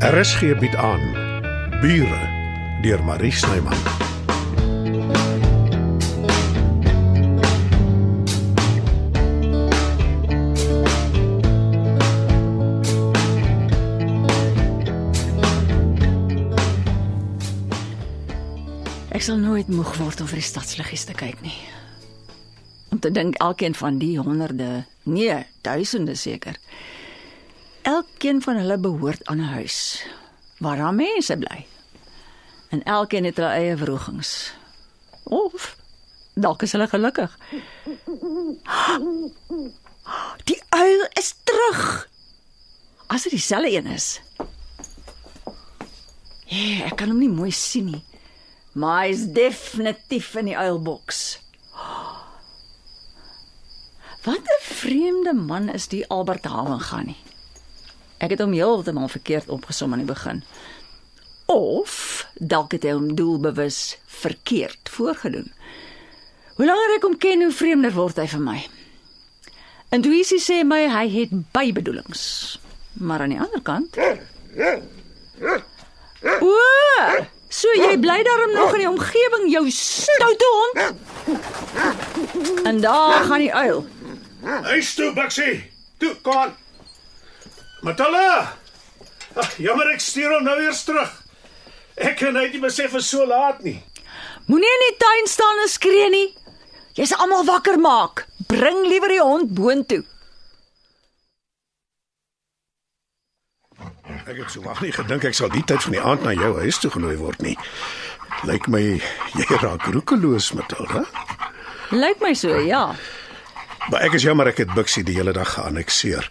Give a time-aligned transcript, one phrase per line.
[0.00, 1.00] RSG bied aan
[1.80, 2.20] Bure
[2.82, 3.76] deur Marie Snyman.
[19.12, 21.52] Ek sal nooit moeg word om vir die stadsliggies te kyk nie.
[22.88, 26.56] Om te dink elkeen van die honderde, nee, duisende seker.
[27.82, 30.06] Elkeen van hulle behoort aan 'n huis
[30.60, 31.66] waar daar mense bly.
[32.68, 34.52] En elkeen het hulle eie wrogings.
[35.22, 35.76] Of
[36.34, 37.38] dalk is hulle gelukkig.
[40.44, 42.08] Die uil is terug.
[43.06, 44.20] As dit dieselfde een is.
[46.44, 48.04] Ja, ek kan hom nie mooi sien nie.
[48.72, 51.40] Maar hy is definitief in die uilboks.
[54.22, 57.29] Wat 'n vreemde man is die Albert Haven gaan nie.
[58.20, 60.42] Ek het hom heeltemal verkeerd opgesom aan die begin.
[61.50, 65.48] Of dalk het hy hom doelbewus verkeerd voorgedoen.
[66.58, 68.58] Hoe langer ek hom ken, hoe vreemder word hy vir my.
[69.96, 72.22] Intuïsie sê my hy het bybedoelings.
[73.00, 73.96] Maar aan die ander kant
[76.20, 76.56] O!
[77.50, 80.78] So jy bly daarom nog in die omgewing, jou stoute hond.
[82.66, 83.86] En daar gaan die uil.
[84.42, 85.70] Huis toe, Bixie.
[85.98, 86.54] Toe, kom aan.
[87.82, 88.52] Matilda.
[89.40, 91.12] Ag, jammer ek stuur hom nou weer terug.
[92.00, 93.78] Ek kan net nie besef is so laat nie.
[94.50, 96.28] Moenie in die tuin staan en skree nie.
[96.98, 98.24] Jy se almal wakker maak.
[98.50, 100.02] Bring liewer die hond boontoe.
[104.26, 106.50] Ek het so wag nie gedink ek sal die tyd van die aand na jou
[106.60, 107.56] huis toe genooi word nie.
[108.48, 111.04] Lyk my jy raak roekeloos, Matilda.
[111.94, 112.90] Lyk my so, ja.
[113.90, 116.28] Maar ek is jammer ek het Bixie die hele dag geannexeer.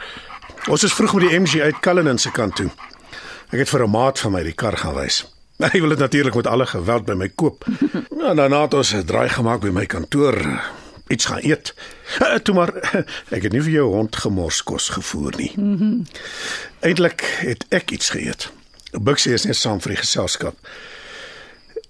[0.69, 2.67] Ons is vroeg met die MG uit Cullinan se kant toe.
[3.49, 5.25] Ek het vir 'n maat van my die kar gaan wys.
[5.73, 7.65] Hy wil dit natuurlik met alle geweld by my koop.
[8.19, 10.37] Nou daarna het ons 'n draai gemaak by my kantoor,
[11.07, 11.73] iets gaan eet.
[12.21, 12.69] Uh, toe maar
[13.29, 15.53] ek het nie vir jou hond gemorskos gevoer nie.
[16.79, 18.51] Eintlik het ek iets geëet.
[18.91, 20.55] Bixie is net saam vir die geselskap.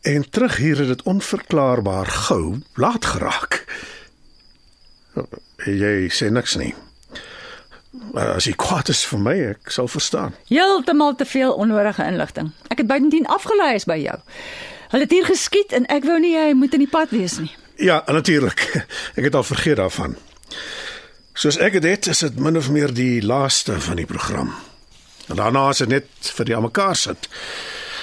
[0.01, 3.65] En terug hier het dit onverklaarbaar gou laat geraak.
[5.65, 6.75] Jy sê niks nie.
[7.91, 10.35] Maar As jy kwaad is vir my, ek sal verstaan.
[10.49, 12.51] Heeltemal te veel onnodige inligting.
[12.69, 14.17] Ek het buitendien afgelei is by jou.
[14.89, 17.51] Hulle het hier geskiet en ek wou nie jy moet in die pad wees nie.
[17.79, 18.65] Ja, natuurlik.
[19.17, 20.17] Ek het al vergeet daarvan.
[21.39, 24.49] Soos ek dit het, is dit min of meer die laaste van die program.
[25.31, 27.29] En daarna is dit net vir die almekaar sit.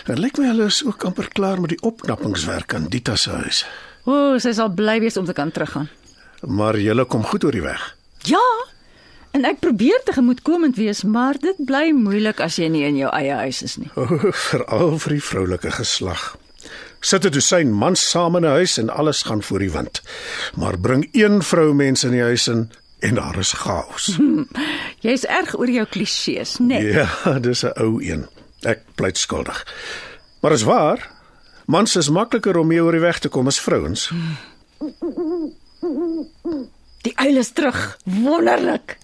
[0.09, 3.65] En lyk my hulle is ook amper klaar met die opknappingswerk aan Dita se huis.
[4.07, 5.91] O, sy sal bly wees om te kan teruggaan.
[6.47, 7.85] Maar julle kom goed oor die weg.
[8.31, 8.45] Ja.
[9.37, 13.35] En ek probeer tegemoetkomend wees, maar dit bly moeilik as jy nie in jou eie
[13.45, 13.91] huis is nie.
[13.93, 14.07] O,
[14.49, 16.23] veral vir die vroulike geslag.
[17.05, 20.01] Sit 'n dosyn mans saam in 'n huis en alles gaan voor die wind.
[20.57, 24.17] Maar bring een vrou mens in die huis in en daar is chaos.
[25.05, 26.81] Jy's erg oor jou klisjées, né?
[26.81, 26.93] Nee.
[26.93, 28.27] Ja, dis 'n ou een.
[28.65, 29.67] Ek pleit skuldig.
[30.41, 31.11] Maar is waar.
[31.67, 34.11] Mans is makliker om mee oor die weg te kom as vrouens.
[37.03, 37.99] Die uil is terug.
[38.05, 38.97] Wonderlik.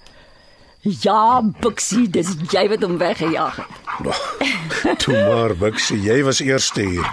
[0.83, 4.99] Ja, Bixie, dis jy wat hom weggejaag het.
[5.05, 7.07] Toe maar, Bixie, jy was eerste hier.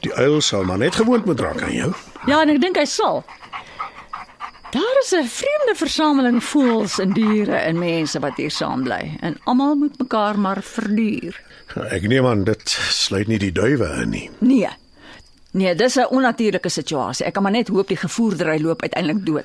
[0.00, 1.90] Die uil sal maar net gewoond moet raak aan jou.
[2.24, 3.20] Ja, en ek dink hy sal.
[4.74, 9.36] Daar is 'n vreemde versameling voëls en diere en mense wat hier saam bly en
[9.44, 11.36] almal moet mekaar maar verduur.
[11.90, 14.30] Ek neem aan dit sluit nie die duwe in nie.
[14.40, 14.68] Nee.
[15.52, 17.26] Nee, dis 'n onnatuurlike situasie.
[17.26, 19.44] Ek kan maar net hoop die gevoerdery loop uiteindelik dood.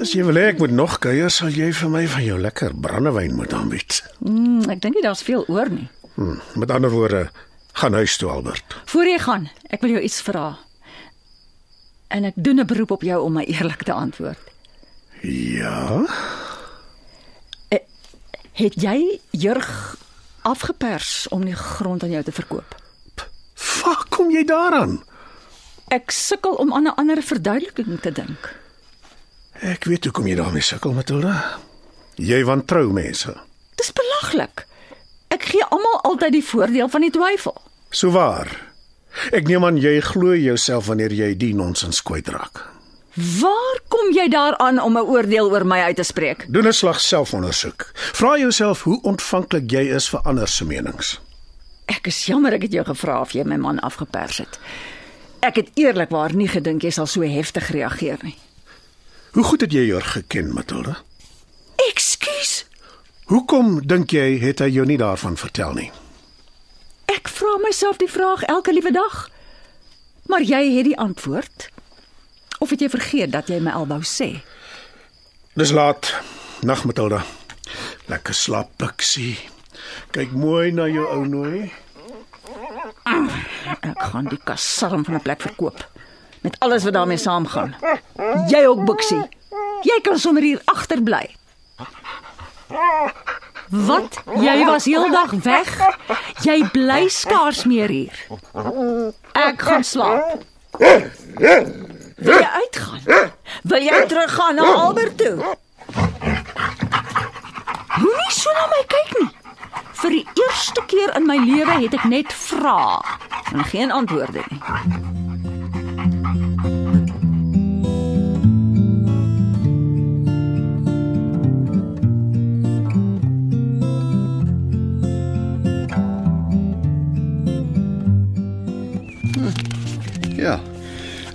[0.00, 2.74] As jy wil hê ek moet nog kuier, sal jy vir my van jou lekker
[2.74, 4.02] brandewyn moet aanbied.
[4.18, 5.88] Mm, ek dink nie daar's veel oor nie.
[6.14, 7.30] Hm, met ander woorde,
[7.72, 8.76] gaan huis toe Albert.
[8.86, 10.58] Voor jy gaan, ek wil jou iets vra.
[12.08, 14.38] En ek doen 'n beroep op jou om my eerlik te antwoord.
[15.22, 16.04] Ja.
[18.52, 19.96] Het jy Jurg
[20.44, 22.76] afgepers om die grond aan jou te verkoop?
[23.80, 24.98] Waar kom jy daaraan?
[25.88, 28.54] Ek sukkel om aan 'n ander verduideliking te dink.
[29.62, 31.36] Ek weet hoekom jy daarmee sukkel, Matilda.
[32.18, 33.30] Jy wantrou mense.
[33.78, 34.64] Dis belaglik.
[35.30, 37.54] Ek gee almal altyd die voordeel van die twyfel.
[37.94, 38.50] So waar.
[39.30, 42.64] Ek neem aan jy glo jouself wanneer jy die nonsens kwytraak.
[43.14, 46.46] Waar kom jy daaraan om 'n oordeel oor my uit te spreek?
[46.48, 47.90] Doen 'n slag selfondersoek.
[47.94, 51.20] Vra jouself hoe ontvanklik jy is vir ander se menings.
[51.86, 54.58] Ek is jammer ek het jou gevra of jy my man afgepers het.
[55.40, 58.36] Ek het eerlikwaar nie gedink jy sal so heftig reageer nie.
[59.32, 60.98] Hoe goed het jy haar geken, Matilda?
[61.88, 62.66] Ekskuus.
[63.24, 65.86] Hoekom dink jy het hy jou nie daarvan vertel nie?
[67.08, 69.30] Ek vra myself die vraag elke liewe dag.
[70.28, 71.70] Maar jy het die antwoord.
[72.60, 74.42] Of het jy vergeet dat jy my al wou sê?
[75.56, 76.12] Dis laat.
[76.60, 77.22] Nag Matilda.
[78.12, 79.38] Lekker slaap, Bixie.
[80.12, 81.72] Kyk mooi na jou ou nooi.
[83.80, 85.88] Ek gaan die kasarm van 'n plek verkoop
[86.42, 87.74] met alles wat daarmee saamgaan.
[88.48, 89.22] Jy ook, Bixie.
[89.82, 91.30] Jy kan sommer hier agterbly.
[93.68, 94.18] Wat?
[94.36, 95.70] Jy was heeldag weg.
[96.44, 98.16] Jy bly skaars meer hier.
[99.32, 100.42] Ek gaan slaap.
[100.78, 103.00] Wil jy uitgaan?
[103.62, 105.36] Wil jy teruggaan na Albert toe?
[108.02, 109.30] Moenie so na my kyk nie.
[110.02, 112.98] Vir die eerste keer in my lewe het ek net vra
[113.52, 114.60] en geen antwoorde nie.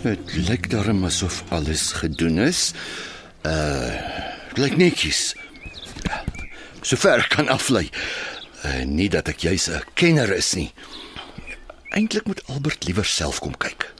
[0.04, 2.72] Dit lyk daarom asof alles gedoen is.
[3.46, 3.92] Uh
[4.58, 5.36] lyk netjies.
[6.06, 6.24] Ja,
[6.82, 7.90] Sover ek kan aflei.
[8.66, 10.72] Uh nie dat ek juis 'n kenner is nie.
[11.94, 13.94] Eintlik moet Albert liewer self kom kyk.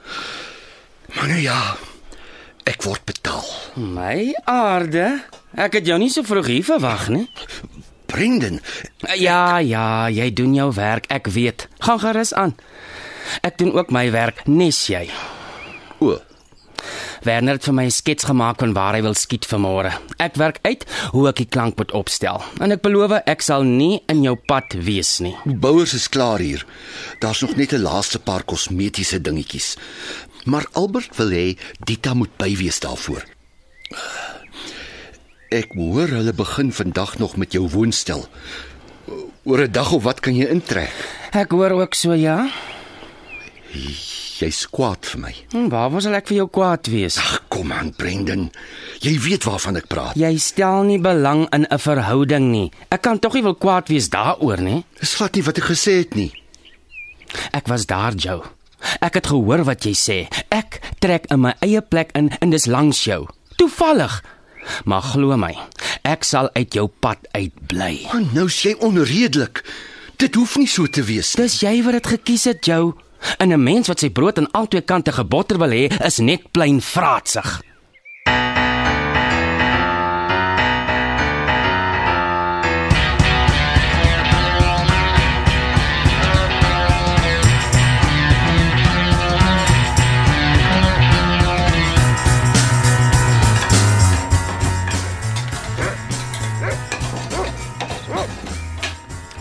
[1.16, 1.78] Maar nou ja,
[2.66, 3.46] ek word betaal.
[3.76, 5.24] My aarde,
[5.56, 7.30] ek het jou nie so vroeg hier verwag nie.
[8.06, 8.60] Brendan,
[9.16, 11.68] Ja, ja, jy doen jou werk, ek weet.
[11.80, 12.56] Gaan gerus aan.
[13.42, 15.10] Ek doen ook my werk, nes jy.
[16.00, 16.20] O,
[17.24, 19.92] Werner het vir my 'n skets gemaak van waar hy wil skiet vanmôre.
[20.18, 22.42] Ek werk uit hoe ek die klank moet opstel.
[22.60, 25.36] En ek beloof ek sal nie in jou pad wees nie.
[25.46, 26.66] Bouers is klaar hier.
[27.20, 29.78] Daar's nog net 'n laaste paar kosmetiese dingetjies.
[30.46, 33.24] Maar Albert wil hê Dita moet bywees daarvoor.
[35.50, 38.28] Ek hoor hulle begin vandag nog met jou woonstel.
[39.44, 40.92] Oor 'n dag of wat kan jy intrek?
[41.32, 42.50] Ek hoor ook so ja.
[44.38, 45.32] Jy's kwaad vir my.
[45.54, 47.18] Hm, Waar sal ek vir jou kwaad wees?
[47.18, 48.52] Ag, kom aan, Brendan.
[49.02, 50.18] Jy weet waarvan ek praat.
[50.20, 52.72] Jy stel nie belang in 'n verhouding nie.
[52.92, 54.84] Ek kan tog nie wil kwaad wees daaroor nie.
[55.00, 56.32] Dis glad nie wat ek gesê het nie.
[57.52, 58.44] Ek was daar, Joe.
[59.02, 60.28] Ek het gehoor wat jy sê.
[60.52, 63.26] Ek trek in my eie plek in en dis langs jou.
[63.58, 64.24] Toevallig.
[64.86, 65.56] Maar glo my,
[66.04, 68.08] ek sal uit jou pad uitbly.
[68.14, 69.64] Maar nou sê jy onredelik.
[70.18, 71.44] Dit hoef nie so te wees nie.
[71.46, 72.94] Dis jy wat dit gekies het, Joe.
[73.38, 76.82] En 'n mens wat sy brood aan albei kante gebotter wil hê, is net plain
[76.82, 77.62] vraatsig.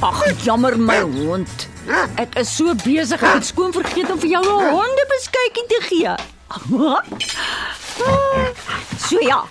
[0.00, 1.65] Ag, jammer my hond.
[2.18, 6.14] Ek is so besig het skoon vergeet om vir jou 'n hondebeskuitjie te gee.
[9.06, 9.44] So ja.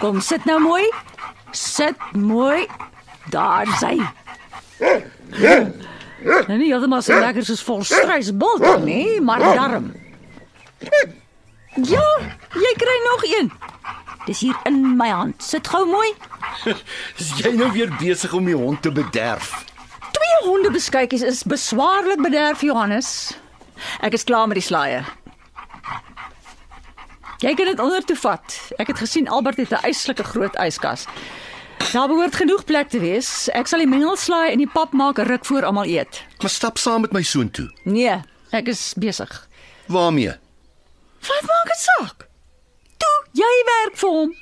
[0.00, 0.90] Kom sit nou mooi.
[1.50, 2.66] Sit mooi.
[3.30, 3.96] Daar sy.
[6.48, 9.92] En nie heeltemal so lekker soos vol struisbult nie, maar darm.
[11.74, 12.06] Ja,
[12.54, 13.52] jy kry nog een.
[14.26, 15.42] Dis hier in my hand.
[15.42, 16.12] Sit gou mooi.
[17.20, 19.64] Is jy nou weer besig om die hond te bederf?
[20.18, 23.08] Twee hondebeskuitjies is beswaarlik bederf, Johannes.
[24.02, 25.04] Ek is klaar met die slaaië.
[27.38, 28.56] Jy kan dit onder toe vat.
[28.82, 31.06] Ek het gesien Albert het 'n eislike groot yskas.
[31.92, 33.48] Daar behoort genoeg plek te wees.
[33.54, 36.24] Ek sal die mengelslaai in die pap maak ruk voor almal eet.
[36.40, 37.70] Maar stap saam met my soon toe.
[37.84, 38.20] Nee,
[38.50, 39.48] ek is besig.
[39.86, 40.34] Waarmee?
[41.20, 42.26] Wat maak dit saak?
[42.96, 44.34] Toe, jy werk vir hom.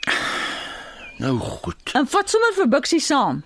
[1.18, 1.90] Nou goed.
[1.92, 3.44] En vat sommer vir Bixie saam.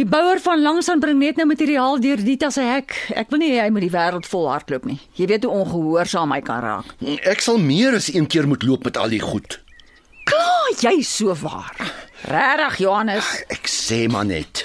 [0.00, 2.94] Die bouer van Langsaan bring net nou materiaal deur Dita se hek.
[3.20, 4.96] Ek wil nie hy moet die wêreld vol hardloop nie.
[5.18, 6.94] Jy weet hoe ongehoorsaam hy kan raak.
[7.28, 9.58] Ek sal meer as een keer moet loop met al die goed.
[10.30, 11.76] Klaar, jy so waar.
[12.32, 13.28] Regtig, Johannes.
[13.52, 14.64] Ek sê maar net.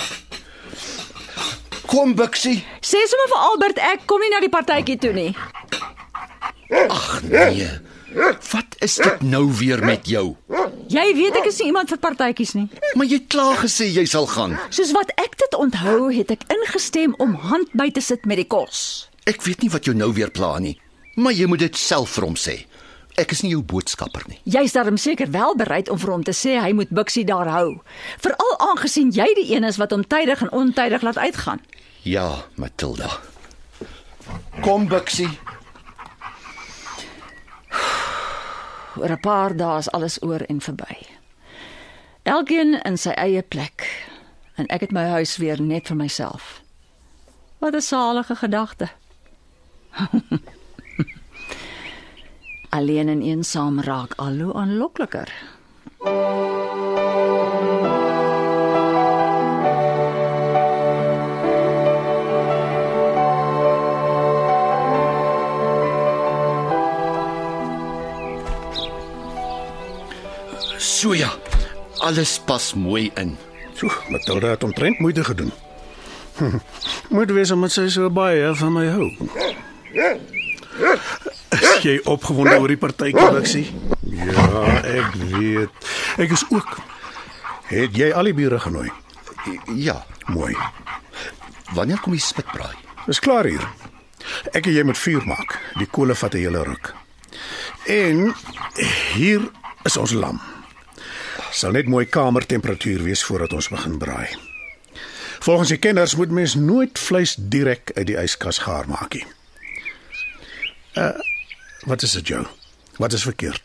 [1.83, 2.61] Kom Bixie.
[2.79, 5.33] Sê sommer vir Albert ek kom nie na die partytjie toe nie.
[6.87, 7.67] Ag nee.
[8.53, 10.37] Wat is dit nou weer met jou?
[10.85, 12.67] Jy weet ek is nie iemand vir partytjies nie.
[12.93, 14.53] Maar jy het klaar gesê jy sal gaan.
[14.69, 18.45] Soos wat ek dit onthou, het ek ingestem om hand by te sit met die
[18.49, 19.07] kos.
[19.25, 20.75] Ek weet nie wat jou nou weer pla nie,
[21.17, 22.59] maar jy moet dit self vir hom sê.
[23.17, 24.37] Ek is nie jou boodskapper nie.
[24.43, 27.77] Jy's darm seker wel bereid om vir hom te sê hy moet Bixie daar hou.
[28.21, 31.63] Veral aangesien jy die een is wat hom tydig en ontydig laat uitgaan.
[32.03, 33.09] Ja, Matilda.
[34.61, 35.31] Kom Bixie.
[38.97, 40.95] Oor 'n paar dae is alles oor en verby.
[42.23, 44.05] Elkeen in sy eie plek.
[44.55, 46.61] en ek het my huis weer net vir myself.
[47.59, 48.87] Wat 'n salige gedagte.
[52.77, 55.54] Alleen en eensaam raak al hoe aanlokliker.
[71.05, 71.29] So ja.
[72.01, 73.37] Alles pas mooi in.
[73.77, 75.51] So, Matilda het omtrent moeite gedoen.
[77.13, 79.05] Moet wees omdat sy so baie van my hou.
[81.53, 83.67] Is jy opgewonde oor die partytjie, Bixie?
[84.01, 85.91] Ja, ek weet.
[86.25, 86.73] Ek is ook.
[87.69, 88.89] Het jy al die bure genooi?
[89.77, 89.99] Ja.
[90.33, 90.57] Mooi.
[91.77, 92.73] Wanneer kom die spitbraai?
[93.05, 93.69] Dis klaar hier.
[94.57, 95.59] Ek en jy moet vuur maak.
[95.77, 96.95] Die kolle vat 'n hele ruk.
[97.85, 98.33] En
[99.13, 99.45] hier
[99.85, 100.41] is ons lam.
[101.55, 104.27] Sal net mooi kamertemperatuur wees voordat ons begin braai.
[105.45, 109.25] Volgens die kenners moet mens nooit vleis direk uit die yskas gaar maak nie.
[110.99, 111.13] Uh
[111.85, 112.39] wat is dit jou?
[112.97, 113.61] Wat is verkeerd?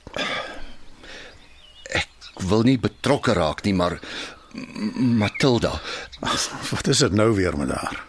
[1.97, 2.09] Ek
[2.51, 3.97] wil nie betrokke raak nie, maar
[4.99, 5.79] Matilda,
[6.21, 8.03] Wat is dit nou weer met haar?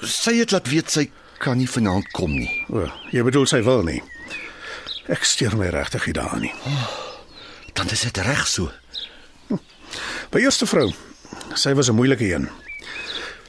[0.00, 1.10] sy het laat weet sy
[1.42, 2.48] kan nie vanaand kom nie.
[2.72, 4.00] O, jy bedoel sy wil nie.
[5.12, 6.54] Ek steur my regtig nie daaraan nie.
[7.72, 8.70] Dan is dit reg so.
[10.30, 10.92] By eerste vrou,
[11.54, 12.48] sy was 'n moeilike een.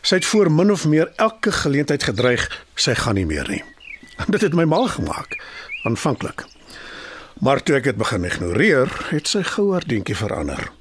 [0.02, 3.64] Sy het voor min of meer elke geleentheid gedreig sy gaan nie meer nie.
[4.34, 5.38] Dit het my mal gemaak
[5.84, 6.46] aanvanklik.
[7.42, 10.72] Maar toe ek dit begin ignoreer, het sy gou haar dingetjie verander.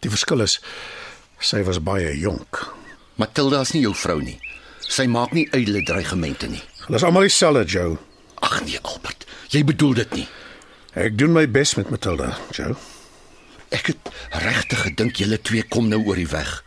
[0.00, 0.60] Die verskil is
[1.42, 2.74] sy was baie jonk.
[3.16, 4.38] Matilda is nie jou vrou nie.
[4.80, 6.62] Sy maak nie ydelle dreigemente nie.
[6.86, 7.96] Hulle is almal dieselfde, Joe.
[8.34, 10.26] Ag nee, Albert, jy bedoel dit nie.
[10.96, 12.72] Ek doen my bes met Matilda, Joe.
[13.68, 14.06] Ek het
[14.40, 16.62] regtig gedink julle twee kom nou oor die weg.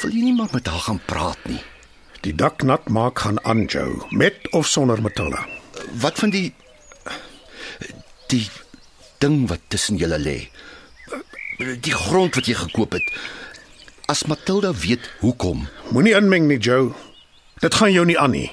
[0.00, 1.58] Wil jy nie maar met haar gaan praat nie?
[2.22, 5.42] Die dak nat maak gaan aan, Joe, met of sonder Matilda.
[5.98, 6.52] Wat van die
[8.30, 8.44] die
[9.18, 10.36] ding wat tussen julle lê?
[11.58, 13.10] Die grond wat jy gekoop het.
[14.06, 16.92] As Matilda weet hoekom, Moenie inmeng nie, Joe.
[17.58, 18.52] Dit gaan jou nie aan nie.